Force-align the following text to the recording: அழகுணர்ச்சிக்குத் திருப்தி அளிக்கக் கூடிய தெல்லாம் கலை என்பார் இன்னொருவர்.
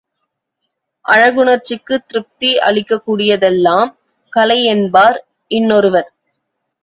அழகுணர்ச்சிக்குத் 1.05 2.05
திருப்தி 2.05 2.57
அளிக்கக் 2.59 3.03
கூடிய 3.03 3.37
தெல்லாம் 3.37 3.91
கலை 4.33 4.63
என்பார் 4.65 5.19
இன்னொருவர். 5.51 6.09